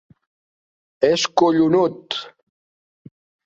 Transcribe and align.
És 1.09 1.27
collonut! 1.43 2.19